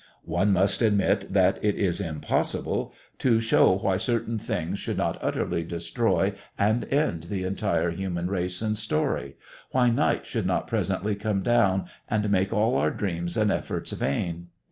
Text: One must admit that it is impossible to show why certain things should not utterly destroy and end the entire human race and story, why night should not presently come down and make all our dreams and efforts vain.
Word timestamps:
One 0.25 0.51
must 0.51 0.81
admit 0.81 1.31
that 1.31 1.63
it 1.63 1.75
is 1.75 2.01
impossible 2.01 2.91
to 3.19 3.39
show 3.39 3.77
why 3.77 3.97
certain 3.97 4.39
things 4.39 4.79
should 4.79 4.97
not 4.97 5.19
utterly 5.21 5.63
destroy 5.63 6.33
and 6.57 6.85
end 6.91 7.25
the 7.25 7.43
entire 7.43 7.91
human 7.91 8.27
race 8.27 8.63
and 8.63 8.75
story, 8.75 9.35
why 9.69 9.91
night 9.91 10.25
should 10.25 10.47
not 10.47 10.65
presently 10.67 11.13
come 11.13 11.43
down 11.43 11.85
and 12.09 12.31
make 12.31 12.51
all 12.51 12.77
our 12.77 12.89
dreams 12.89 13.37
and 13.37 13.51
efforts 13.51 13.91
vain. 13.91 14.47